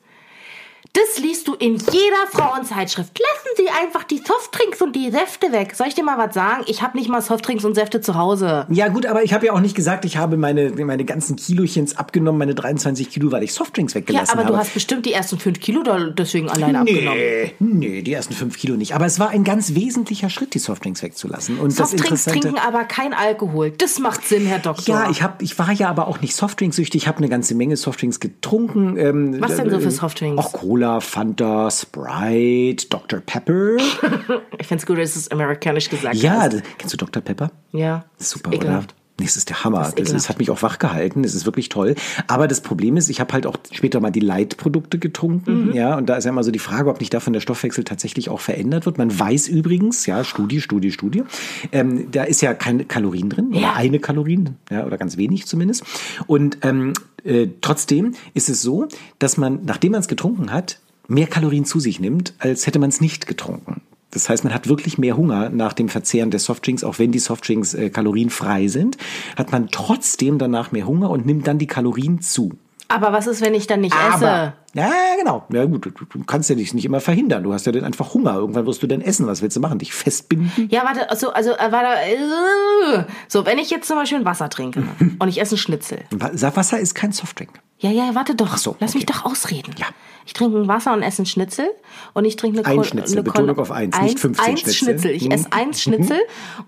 [0.94, 3.18] Das liest du in jeder Frauenzeitschrift.
[3.18, 5.74] Lassen Sie einfach die Softdrinks und die Säfte weg.
[5.74, 6.64] Soll ich dir mal was sagen?
[6.66, 8.66] Ich habe nicht mal Softdrinks und Säfte zu Hause.
[8.68, 11.96] Ja gut, aber ich habe ja auch nicht gesagt, ich habe meine, meine ganzen Kilochens
[11.96, 14.52] abgenommen, meine 23 Kilo, weil ich Softdrinks Ja, weggelassen aber habe.
[14.52, 17.18] du hast bestimmt die ersten fünf Kilo da deswegen alleine abgenommen.
[17.18, 18.94] Nee, nee, die ersten fünf Kilo nicht.
[18.94, 21.58] Aber es war ein ganz wesentlicher Schritt, die Softdrinks wegzulassen.
[21.58, 23.70] Und Softdrinks trinken aber kein Alkohol.
[23.70, 24.94] Das macht Sinn, Herr Doktor.
[24.94, 27.02] ja, ich, hab, ich war ja aber auch nicht Softdrinks-süchtig.
[27.02, 28.98] Ich habe eine ganze Menge Softdrinks getrunken.
[28.98, 30.38] Ähm, Was denn so für äh, Softdrinks?
[30.44, 33.20] Auch Cola, Fanta, Sprite, Dr.
[33.20, 33.76] Pepper.
[34.58, 36.54] Ich find's gut, dass du es amerikanisch gesagt ja, hast.
[36.54, 37.20] das- kennst du Dr.
[37.22, 37.50] Pepper?
[37.72, 38.04] Ja.
[38.16, 38.84] Super, oder?
[39.22, 39.78] Nee, Das ist der Hammer.
[39.78, 40.28] Das Das, ist ekelhaft.
[40.28, 41.22] hat mich auch wach gehalten.
[41.22, 41.94] Das ist wirklich toll.
[42.26, 45.68] Aber das Problem ist, ich habe halt auch später mal die Light-Produkte getrunken.
[45.68, 45.72] Mhm.
[45.74, 48.28] Ja, und da ist ja immer so die Frage, ob nicht davon der Stoffwechsel tatsächlich
[48.28, 48.98] auch verändert wird.
[48.98, 51.22] Man weiß übrigens, ja, Studie, Studie, Studie,
[51.70, 53.72] ähm, da ist ja keine Kalorien drin oder Ja.
[53.74, 55.84] eine Kalorien, ja, oder ganz wenig zumindest.
[56.26, 56.92] Und ähm,
[57.24, 61.78] äh, trotzdem ist es so, dass man, nachdem man es getrunken hat, mehr Kalorien zu
[61.80, 63.82] sich nimmt, als hätte man es nicht getrunken.
[64.12, 67.18] Das heißt, man hat wirklich mehr Hunger nach dem Verzehren der Softdrinks, auch wenn die
[67.18, 68.96] Softdrinks äh, kalorienfrei sind,
[69.36, 72.52] hat man trotzdem danach mehr Hunger und nimmt dann die Kalorien zu.
[72.88, 74.52] Aber was ist, wenn ich dann nicht esse?
[74.74, 75.46] ja, genau.
[75.50, 77.42] Ja gut, du, kannst ja dich nicht immer verhindern.
[77.42, 78.34] Du hast ja dann einfach Hunger.
[78.34, 79.26] Irgendwann wirst du dann essen.
[79.26, 79.78] Was willst du machen?
[79.78, 80.68] Dich festbinden?
[80.70, 84.82] Ja, warte, also, also, äh, warte, so, wenn ich jetzt zum Beispiel ein Wasser trinke
[85.18, 86.00] und ich esse einen Schnitzel.
[86.10, 87.60] Wa- Wasser ist kein Softdrink.
[87.78, 88.58] Ja, ja, warte doch.
[88.58, 89.14] so, Lass mich okay.
[89.16, 89.74] doch ausreden.
[89.78, 89.86] Ja.
[90.26, 91.68] Ich trinke ein Wasser und esse ein Schnitzel.
[92.14, 94.60] Und ich trinke eine Ein Col- Schnitzel, eine Betonung Col- auf eins, nicht 15 eins
[94.60, 94.74] Schnitzel.
[94.84, 95.10] Schnitzel.
[95.12, 95.30] Ich Mhm.
[95.32, 96.18] esse eins Schnitzel.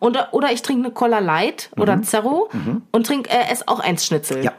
[0.00, 2.48] Oder, oder ich trinke eine Cola Light oder Zerro
[2.92, 4.38] und trinke, äh, esse auch eins Schnitzel.
[4.38, 4.42] Mhm.
[4.44, 4.52] Ja.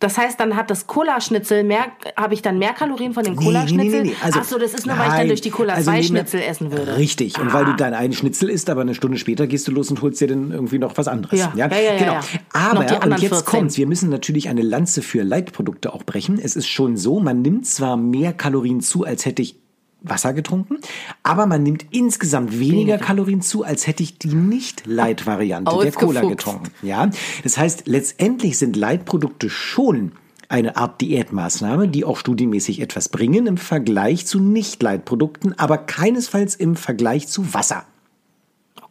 [0.00, 4.12] Das heißt, dann hat das Cola-Schnitzel mehr, habe ich dann mehr Kalorien von dem Cola-Schnitzel?
[4.22, 5.28] Also, Ach so, das ist nur, weil ich dann nein.
[5.28, 6.96] durch die Cola Also zwei Schnitzel essen würde.
[6.96, 7.38] Richtig.
[7.40, 7.70] Und weil Ah.
[7.70, 10.28] du deinen einen Schnitzel isst, aber eine Stunde später gehst du los und holst dir
[10.28, 11.40] dann irgendwie noch was anderes.
[11.40, 11.52] Ja.
[11.56, 12.12] Ja, ja, ja, genau.
[12.12, 12.20] ja.
[12.52, 13.44] Aber, und jetzt 14.
[13.44, 13.76] kommt's.
[13.76, 16.38] Wir müssen natürlich eine Lanze für Leitprodukte auch brechen.
[16.40, 19.56] Es ist schon so, man nimmt zwar mehr Kalorien zu, als hätte ich
[20.00, 20.78] Wasser getrunken,
[21.22, 22.98] aber man nimmt insgesamt weniger, Weniger.
[22.98, 25.92] Kalorien zu, als hätte ich die Nicht-Light-Variante der.
[25.92, 26.70] Cola getrunken.
[26.82, 27.10] Ja,
[27.42, 30.12] das heißt, letztendlich sind Leitprodukte schon
[30.48, 36.76] eine Art Diätmaßnahme, die auch studienmäßig etwas bringen im Vergleich zu Nicht-Leitprodukten, aber keinesfalls im
[36.76, 37.84] Vergleich zu Wasser.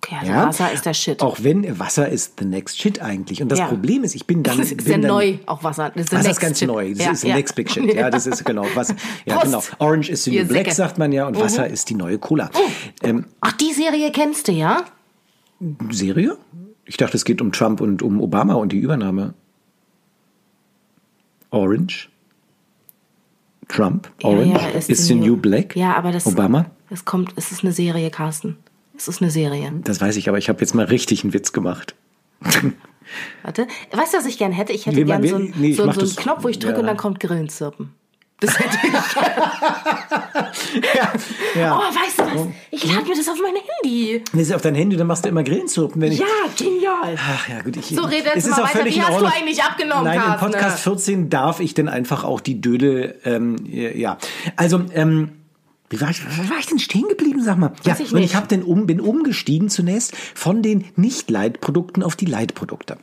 [0.04, 0.48] Okay, also Ja?
[0.48, 1.22] Wasser ist der Shit.
[1.22, 3.42] Auch wenn Wasser ist the next shit eigentlich.
[3.42, 3.66] Und das Ja.
[3.68, 4.58] Problem ist, ich bin dann.
[4.60, 5.92] das ist bin sehr dann, neu, auch Wasser.
[5.94, 6.68] Das ist, Wasser ist ganz shit.
[6.68, 6.94] neu.
[6.94, 7.36] Das Ja, ist the ja.
[7.36, 7.94] next big shit.
[7.94, 8.94] Ja, das ist genau was.
[9.26, 9.62] Ja, genau.
[9.80, 10.76] Orange is the Ihr new black, Säcke.
[10.76, 11.74] sagt man ja, und Wasser Mhm.
[11.74, 12.50] ist die neue Cola.
[13.04, 14.84] Ähm, Ach, die Serie kennst du, ja?
[15.90, 16.38] Serie?
[16.86, 19.34] Ich dachte, es geht um Trump und um Obama und die Übernahme.
[21.50, 22.10] Orange?
[23.68, 24.10] Trump?
[24.24, 24.54] Orange?
[24.54, 25.76] Ja, ja, is the new black?
[25.76, 26.26] Ja, aber das.
[26.28, 26.68] Obama?
[26.90, 28.58] Es kommt, es ist eine Serie, Carsten.
[28.98, 29.72] Es ist eine Serie.
[29.84, 31.96] Das weiß ich, aber ich habe jetzt mal richtig einen Witz gemacht.
[33.44, 33.68] Warte.
[33.92, 34.74] Weißt du, was ich gern hätte?
[34.74, 36.60] Ich hätte Nee, gern man- so, einen- nee, so, so einen das- Knopf, wo ich
[36.60, 36.80] drücke ja.
[36.82, 37.94] und dann kommt Grillenzirpen.
[38.40, 38.94] Das hätte ich.
[41.56, 41.76] Ja.
[41.80, 42.48] Oh, weißt du was?
[42.72, 44.24] Ich lade mir das auf mein Handy.
[44.32, 46.20] Das ist auf dein Handy, dann machst du immer Grillenzirpen, wenn ich.
[46.20, 46.26] Ja,
[46.58, 47.16] genial.
[47.18, 47.78] Ach ja, gut.
[47.78, 48.86] Ich, So, red jetzt mal weiter.
[48.86, 50.46] Wie in hast du eigentlich abgenommen, Nein, im Carsten?
[50.52, 54.18] Podcast 14 darf ich denn einfach auch die Dödel, ähm, ja.
[54.56, 55.32] Also, ähm,
[55.90, 57.72] wie war ich, wo war ich denn stehen geblieben, sag mal?
[57.84, 62.16] Ja, Weiß ich und ich hab den um, bin umgestiegen zunächst von den Nicht-Leitprodukten auf
[62.16, 62.98] die Leitprodukte.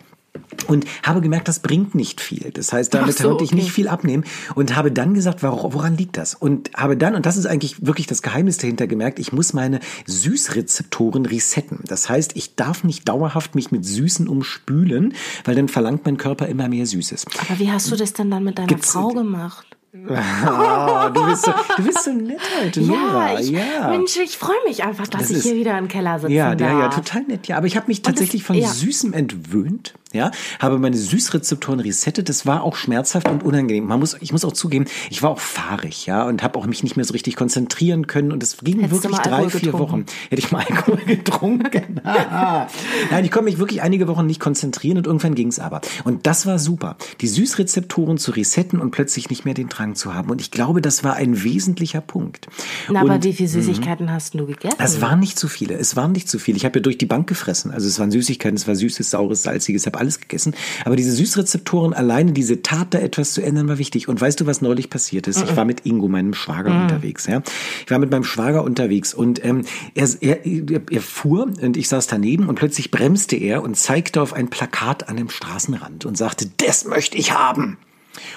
[0.67, 2.51] Und habe gemerkt, das bringt nicht viel.
[2.53, 3.61] Das heißt, damit so, konnte ich okay.
[3.63, 4.25] nicht viel abnehmen
[4.57, 6.35] und habe dann gesagt, wor- woran liegt das?
[6.35, 9.79] Und habe dann, und das ist eigentlich wirklich das Geheimnis dahinter gemerkt, ich muss meine
[10.07, 11.81] Süßrezeptoren resetten.
[11.87, 16.47] Das heißt, ich darf nicht dauerhaft mich mit Süßen umspülen, weil dann verlangt mein Körper
[16.49, 17.27] immer mehr Süßes.
[17.49, 19.67] Aber wie hast du das denn dann mit deiner Gibt's- Frau gemacht?
[20.09, 23.33] Ah, du bist so, du bist so nett heute, Nora.
[23.35, 23.89] Ja, ich, ja.
[23.91, 26.53] Mensch, ich freue mich einfach, dass Das ich ist- hier wieder im Keller sitzen Ja,
[26.55, 27.47] ja, ja, total nett.
[27.47, 28.69] Ja, aber ich habe mich tatsächlich das- von ja.
[28.69, 29.95] Süßem entwöhnt.
[30.15, 32.29] Ja, habe meine Süßrezeptoren resettet.
[32.29, 33.85] Das war auch schmerzhaft und unangenehm.
[33.85, 36.83] Man muss, ich muss auch zugeben, ich war auch fahrig, ja, und habe auch mich
[36.85, 38.31] nicht mehr so richtig konzentrieren können.
[38.33, 39.93] Und es ging Hättest wirklich drei, Alkohol vier getrunken?
[39.93, 40.05] Wochen.
[40.31, 42.01] Hätte ich mal Alkohol getrunken.
[43.11, 45.81] Nein, ich konnte mich wirklich einige Wochen nicht konzentrieren und irgendwann ging es aber.
[46.05, 46.97] Und das war super.
[47.21, 50.31] Die Süßrezeptoren zu resetten und plötzlich nicht mehr den Drang zu haben.
[50.31, 52.47] Und ich glaube, das war ein wesentlicher Punkt.
[52.89, 54.77] Na, aber Und- wie viele Süßigkeiten hast du gegessen?
[54.79, 55.75] es waren nicht zu viele.
[55.75, 56.57] Es waren nicht zu viele.
[56.57, 57.71] Ich habe ja durch die Bank gefressen.
[57.71, 60.55] Also es waren Süßigkeiten, es war süßes, saures, salziges, habe alles gegessen.
[60.85, 64.09] Aber diese Süßrezeptoren, alleine diese Tat, da etwas zu ändern, war wichtig.
[64.09, 65.43] Und weißt du, was neulich passiert ist?
[65.43, 67.27] Ich war mit Ingo, meinem Schwager, unterwegs.
[67.27, 67.43] Ja,
[67.85, 69.65] ich war mit meinem Schwager unterwegs und ähm,
[69.95, 70.47] er, er,
[70.91, 75.09] er fuhr und ich saß daneben und plötzlich bremste er und zeigte auf ein Plakat
[75.09, 77.79] an dem Straßenrand und sagte, das möchte ich haben.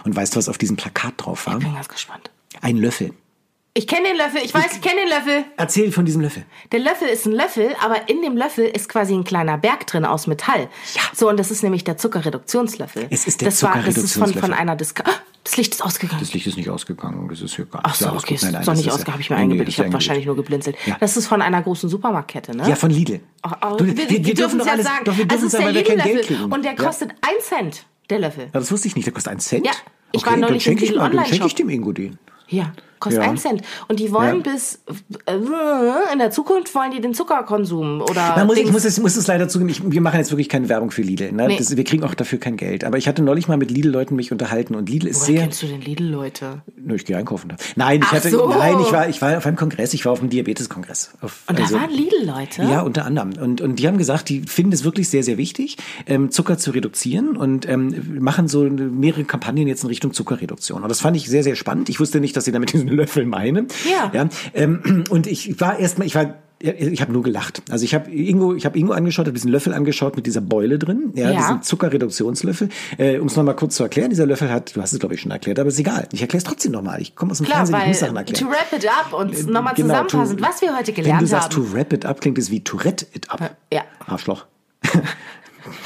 [0.04, 1.58] Und weißt du, was auf diesem Plakat drauf war?
[1.58, 2.32] ich bin ganz gespannt.
[2.62, 3.12] Ein Löffel.
[3.78, 5.46] Ich kenne den Löffel, ich weiß, ich kenne den Löffel.
[5.56, 6.44] Erzähl von diesem Löffel.
[6.72, 10.04] Der Löffel ist ein Löffel, aber in dem Löffel ist quasi ein kleiner Berg drin
[10.04, 10.68] aus Metall.
[10.96, 11.02] Ja.
[11.14, 13.06] So, und das ist nämlich der Zuckerreduktionslöffel.
[13.12, 14.42] Es ist der das war, Das ist von, Zuckerreduktionslöffel.
[14.42, 15.14] von einer Diska ah,
[15.44, 16.22] Das Licht ist ausgegangen.
[16.22, 17.30] Das Licht ist nicht ausgegangen.
[17.30, 19.14] Das ist hier gar Ach so, okay, ist Nein, nein, doch das nicht ist ausgegangen,
[19.14, 19.70] habe ich mir nee, eingebildet.
[19.70, 20.76] Ich habe ist wahrscheinlich nur geblinzelt.
[20.88, 20.98] Ja.
[21.00, 22.68] Das ist von einer großen Supermarktkette, ne?
[22.68, 23.20] Ja, von Lidl.
[23.44, 25.06] Ach, aber Du, wir, wir, dürfen es doch ja sagen.
[25.06, 26.84] Doch, wir also dürfen es es ist der wir Lidl-Löffel und der Ja.
[26.84, 28.46] kostet 1 Cent, der Löffel.
[28.46, 29.06] Ja, das wusste ich nicht.
[29.06, 29.68] Der kostet einen Cent?
[29.68, 29.74] Ja,
[30.14, 32.18] ich okay, war neulich dann schenke im ich, schenke ich dem Ingo den.
[32.50, 33.30] Ja, kostet Ja.
[33.30, 33.62] 1 Cent.
[33.88, 34.54] Und die wollen Ja.
[34.54, 34.82] bis
[35.26, 35.34] äh,
[36.14, 39.28] in der Zukunft wollen die den Zuckerkonsum oder Da muss ich muss es, muss es
[39.28, 41.32] leider zugeben, ich, wir machen jetzt wirklich keine Werbung für Lidl.
[41.32, 41.48] Ne?
[41.48, 41.58] Nee.
[41.58, 42.84] Das, wir kriegen auch dafür kein Geld.
[42.84, 45.42] Aber ich hatte neulich mal mit Lidl-Leuten mich unterhalten und Lidl ist Woher sehr...
[45.44, 46.62] kennst du denn Lidl-Leute?
[46.78, 47.54] Nö, ich gehe einkaufen.
[47.76, 48.48] Nein, ich Ach hatte, so.
[48.50, 51.12] nein, ich war, ich war auf einem Kongress, ich war auf einem Diabetes-Kongress.
[51.22, 52.64] Und also- da waren Lidl-Leute?
[52.64, 53.34] Ja, unter anderem.
[53.40, 56.72] Und, und die haben gesagt, die finden es wirklich sehr, sehr wichtig, ähm, Zucker zu
[56.72, 60.82] reduzieren und ähm, machen so mehrere Kampagnen jetzt in Richtung Zuckerreduktion.
[60.84, 61.90] Und das fand ich sehr, sehr spannend.
[61.90, 63.68] Ich wusste nicht, dass sie damit diesen Löffel meinen.
[63.90, 64.12] Ja.
[64.14, 67.62] ja ähm, und ich war erstmal, ich war ich habe nur gelacht.
[67.70, 70.80] Also ich habe Ingo, ich habe Ingo angeschaut, habe diesen Löffel angeschaut mit dieser Beule
[70.80, 71.38] drin, ja, Ja.
[71.38, 72.70] diesen Zuckerreduktionslöffel.
[72.98, 75.22] Äh, um es nochmal kurz zu erklären, dieser Löffel hat, du hast es glaube ich
[75.22, 76.08] schon erklärt, aber ist egal.
[76.14, 77.00] Ich erkläre es trotzdem nochmal.
[77.00, 78.50] Ich komme aus dem Klar, Fernsehen, ich muss Sachen to erklären.
[78.52, 81.56] wrap it up und nochmal Genau, zusammenfassend, to- was wir heute Wenn gelernt du sagst,
[81.56, 81.64] haben.
[81.68, 83.56] to wrap it up, klingt es wie to red it up.
[83.72, 83.84] Ja.
[84.08, 84.46] Arschloch.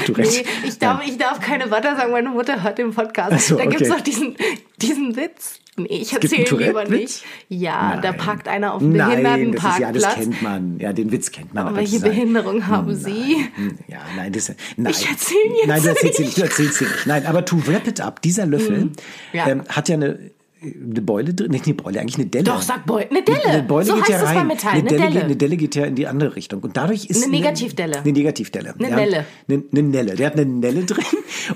[0.06, 0.30] Tourette.
[0.30, 3.48] Nee, ich darf, ich darf keine Wörter sagen, meine Mutter hört den Podcast.
[3.48, 3.90] So, da gibt's okay.
[3.90, 4.36] doch diesen,
[4.82, 5.60] diesen Witz.
[5.78, 7.24] Nee, ich erzähle lieber nicht.
[7.48, 8.18] Ja, da Nein.
[8.20, 10.16] parkt einer auf dem Nein, das ist, ja, das Behindertenparkplatz.
[10.16, 10.80] kennt man.
[10.80, 11.68] Ja, den Witz kennt man.
[11.68, 13.38] aber Welche Behinderung haben Sie?
[13.56, 14.92] Hm, Ja, nein, das nein.
[14.92, 16.16] Ich erzähl jetzt Nein, du erzählst nicht.
[16.18, 16.38] sie nicht.
[16.38, 17.08] Du erzählst sie nicht.
[17.08, 18.92] Nein, aber to wrap it up, dieser Löffel
[19.32, 19.48] Ja.
[19.48, 20.20] ähm, hat ja eine
[20.62, 21.52] eine Beule drin.
[21.52, 22.44] Nicht eine Beule, eigentlich eine Delle.
[22.44, 23.10] Doch, sag Beule.
[23.10, 23.46] Eine Delle.
[23.46, 24.36] Eine Beule so geht heißt ja das rein.
[24.36, 24.72] beim Metall.
[24.74, 25.12] Eine, Eine Delle, Delle.
[25.14, 26.62] Geht, eine Delle geht ja in die andere Richtung.
[26.62, 28.00] Und dadurch ist Eine Negativdelle.
[28.02, 28.76] Eine Negativdelle.
[28.78, 28.96] Eine.
[28.96, 29.26] Nelle.
[29.50, 30.16] Eine, eine Nelle.
[30.16, 31.04] Der hat eine Nelle drin.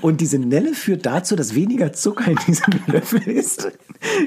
[0.00, 3.68] Und diese Nelle führt dazu, dass weniger Zucker in diesem Löffel ist.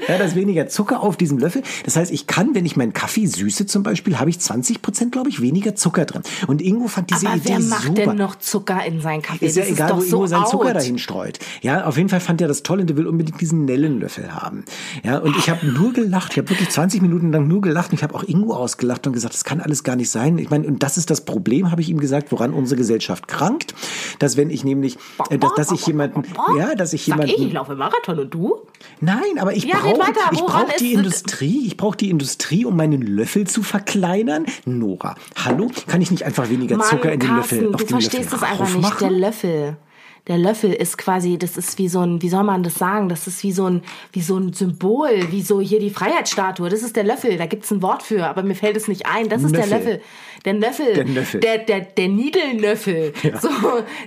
[0.08, 1.62] Ja, dass weniger Zucker auf diesem Löffel.
[1.84, 5.12] Das heißt, ich kann, wenn ich meinen Kaffee süße zum Beispiel, habe ich 20 Prozent,
[5.12, 6.22] glaube ich, weniger Zucker drin.
[6.46, 8.06] Und Ingo fand diese Aber Idee wer macht super.
[8.06, 9.46] denn noch Zucker in seinen Kaffee?
[9.46, 10.74] Ist ja das egal, ist wo so Ingo seinen Zucker out.
[10.76, 11.38] dahin streut.
[11.60, 14.64] Ja, auf jeden Fall fand er das toll und er will unbedingt diesen Nellenlöffel haben.
[15.02, 16.32] Ja, und ich habe nur gelacht.
[16.32, 19.12] Ich habe wirklich 20 Minuten lang nur gelacht und ich habe auch Ingo ausgelacht und
[19.12, 20.38] gesagt, das kann alles gar nicht sein.
[20.38, 23.74] Ich meine, und das ist das Problem, habe ich ihm gesagt, woran unsere Gesellschaft krankt,
[24.18, 24.98] dass wenn ich nämlich,
[25.30, 26.22] äh, dass, dass ich jemanden,
[26.56, 28.66] ja, dass ich jemanden, ich, ich laufe Marathon und du?
[29.00, 31.66] Nein, aber ich Ja, brauche ich Woran brauch die Industrie.
[31.66, 34.46] Ich brauche die Industrie, um meinen Löffel zu verkleinern.
[34.64, 35.70] Nora, hallo?
[35.86, 38.32] Kann ich nicht einfach weniger Mann, Zucker in den Carsten, Löffel auf du den verstehst
[38.32, 39.00] Löffel das einfach nicht.
[39.00, 39.76] Der Löffel.
[40.26, 43.08] Der Löffel ist quasi, das ist wie so ein, wie soll man das sagen?
[43.08, 46.68] Das ist wie so ein, wie so ein Symbol, wie so hier die Freiheitsstatue.
[46.68, 47.36] Das ist der Löffel.
[47.38, 49.28] Da gibt's ein Wort für, aber mir fällt es nicht ein.
[49.28, 49.78] Das ist der Nöffel.
[49.94, 50.00] Löffel.
[50.44, 50.92] Der Nöffel.
[50.94, 51.40] Der Nöffel.
[51.40, 53.12] Der, der, der Niedelnöffel.
[53.22, 53.38] Ja.
[53.40, 53.50] So,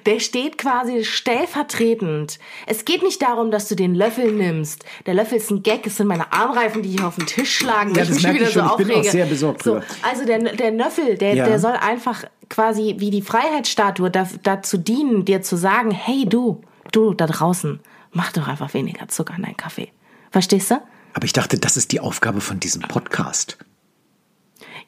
[0.06, 2.40] der steht quasi stellvertretend.
[2.68, 4.84] Es geht nicht darum, dass du den Löffel nimmst.
[5.06, 5.86] Der Löffel ist ein Gag.
[5.86, 8.34] Es sind meine Armreifen, die hier auf den Tisch schlagen, weil Ja, ich das mich
[8.34, 8.70] wieder ich so schon.
[8.72, 9.12] Ich bin auch aufrege.
[9.12, 11.46] sehr besorgt so, also der, der Nöffel, der, Ja.
[11.46, 12.24] der soll einfach
[12.54, 16.62] quasi wie die Freiheitsstatue da, dazu dienen, dir zu sagen, hey du,
[16.92, 17.80] du da draußen,
[18.12, 19.92] mach doch einfach weniger Zucker in deinen Kaffee.
[20.30, 20.76] Verstehst du?
[21.16, 23.58] Aber ich dachte, das ist die Aufgabe von diesem Podcast.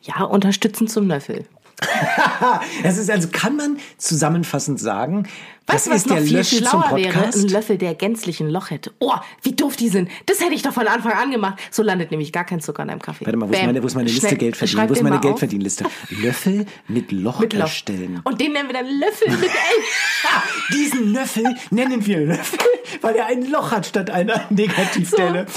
[0.04, 1.48] Ja, unterstützen zum Löffel.
[2.84, 5.28] Das ist also, kann man zusammenfassend sagen,
[5.68, 7.12] Weißt das was ist noch der viel Löffel zum schlauer wäre?
[7.12, 7.38] Podcast.
[7.40, 8.92] Ein Löffel, der gänzlich ein Loch hätte.
[9.00, 10.10] Oh, wie doof die sind.
[10.28, 11.58] Das hätte ich doch von Anfang an gemacht.
[11.72, 13.26] So landet nämlich gar kein Zucker in deinem Kaffee.
[13.26, 13.66] Warte mal, wo ist Bäm.
[13.66, 14.90] meine, wo ist meine Liste Schnell, Geld verdienen?
[14.90, 15.20] Wo ist meine.
[15.20, 15.86] Geldverdienliste?
[16.22, 17.62] Löffel mit Loch Mit Loch.
[17.62, 18.22] erstellen.
[18.26, 19.50] Und den nennen wir dann Löffel mit L.
[20.72, 22.60] Diesen Löffel nennen wir Löffel,
[23.02, 25.48] weil er ein Loch hat statt einer Negativstelle.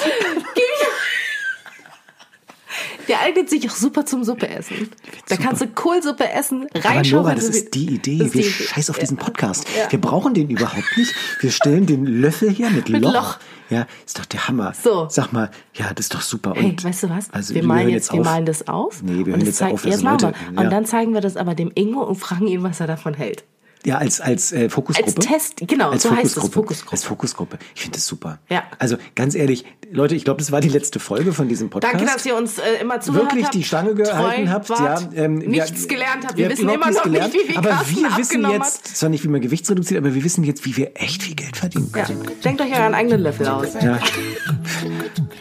[3.08, 4.90] Der eignet sich auch super zum Suppe essen.
[5.28, 5.48] Da super.
[5.48, 7.22] kannst du Kohlsuppe essen, Aber reinschauen.
[7.22, 8.22] Nora, wenn das ist die Idee.
[8.24, 9.66] Ist Wir die scheiß auf diesen Podcast.
[9.76, 9.90] Ja.
[9.90, 11.14] Wir brauchen den überhaupt nicht.
[11.40, 13.12] Wir stellen den Löffel her mit, Mit Loch.
[13.14, 13.38] Loch.
[13.70, 14.72] Ja, ist doch der Hammer.
[14.82, 15.08] So.
[15.10, 16.54] Sag mal, ja, das ist doch super.
[16.54, 17.30] Hey, Und weißt du was?
[17.32, 18.26] Also, wir malen hören jetzt, wir auf.
[18.26, 19.02] malen das auf.
[19.02, 19.84] Nee, wir hören das jetzt auf.
[19.84, 20.54] Jetzt machen Leute, wir.
[20.54, 20.60] ja.
[20.62, 23.44] Und dann zeigen wir das aber dem Ingo und fragen ihn, was er davon hält.
[23.86, 25.16] Ja, als, als äh, Fokusgruppe.
[25.16, 26.54] Als Test, genau, als so heißt es, Fokusgruppe.
[26.54, 26.92] Fokusgruppe.
[26.92, 27.58] Als Fokusgruppe.
[27.74, 28.38] Ich finde das super.
[28.48, 28.64] Ja.
[28.78, 31.94] Also ganz ehrlich, Leute, ich glaube, das war die letzte Folge von diesem Podcast.
[31.94, 33.54] Danke, dass ihr uns äh, immer zugehört wirklich habt.
[33.54, 34.68] die Stange gehalten habt.
[34.70, 36.36] wart, Ja, ähm, nichts wir- gelernt habt.
[36.36, 39.08] Wir habt wissen immer noch gelernt, nicht, wie viel Aber Carsten wir wissen jetzt, zwar
[39.10, 41.90] nicht, wie man Gewicht reduziert, aber wir wissen jetzt, wie wir echt viel Geld verdienen
[41.96, 42.04] Ja.
[42.04, 42.22] können.
[42.44, 43.74] Denkt euch euren eigenen Löffel aus.
[43.80, 43.98] Ja.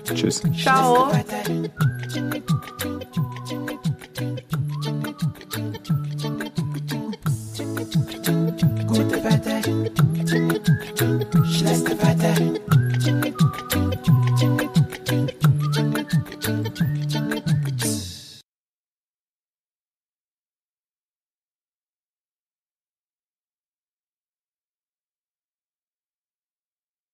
[0.15, 0.41] Tschüss.
[0.62, 1.12] Ciao.
[9.08, 9.13] She
[11.63, 13.66] likes to fight that.